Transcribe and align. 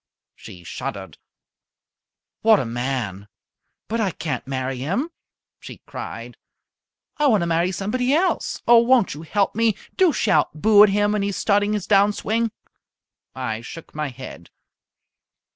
She 0.33 0.63
shuddered. 0.63 1.19
"What 2.41 2.59
a 2.59 2.65
man! 2.65 3.27
But 3.87 4.01
I 4.01 4.09
can't 4.09 4.47
marry 4.47 4.77
him," 4.79 5.11
she 5.59 5.77
cried. 5.85 6.37
"I 7.17 7.27
want 7.27 7.41
to 7.43 7.45
marry 7.45 7.71
somebody 7.71 8.11
else. 8.11 8.63
Oh, 8.67 8.79
won't 8.79 9.13
you 9.13 9.21
help 9.21 9.53
me? 9.53 9.75
Do 9.97 10.11
shout 10.11 10.59
'Boo!' 10.59 10.81
at 10.81 10.89
him 10.89 11.11
when 11.11 11.21
he 11.21 11.29
is 11.29 11.37
starting 11.37 11.73
his 11.73 11.85
down 11.85 12.13
swing!" 12.13 12.51
I 13.35 13.61
shook 13.61 13.93
my 13.93 14.07
head. 14.09 14.49